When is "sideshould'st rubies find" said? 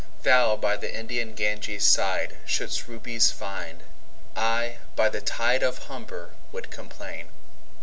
1.85-3.83